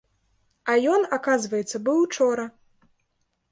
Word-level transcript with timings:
А 0.71 0.77
ён, 0.93 1.05
аказваецца, 1.19 1.77
быў 1.89 1.97
учора. 2.07 2.45